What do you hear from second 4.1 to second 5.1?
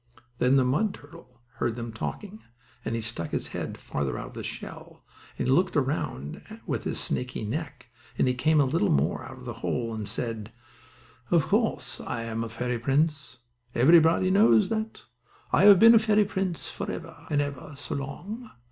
out of the shell,